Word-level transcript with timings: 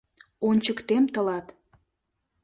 Ончыктем 0.49 1.03
тылат!.. 1.13 1.47